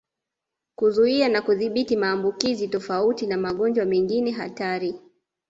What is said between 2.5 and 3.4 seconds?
tofauti na